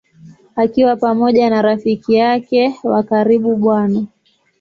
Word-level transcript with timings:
Akiwa 0.55 0.95
pamoja 0.95 1.49
na 1.49 1.61
rafiki 1.61 2.13
yake 2.13 2.75
wa 2.83 3.03
karibu 3.03 3.55
Bw. 3.55 4.01